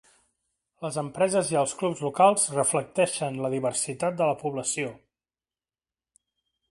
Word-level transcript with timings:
Les 0.85 0.95
empreses 1.01 1.49
i 1.55 1.57
els 1.59 1.75
clubs 1.81 1.99
locals 2.05 2.47
reflecteixen 2.55 3.37
la 3.43 3.51
diversitat 3.57 4.17
de 4.23 4.31
la 4.31 4.39
població. 4.39 4.97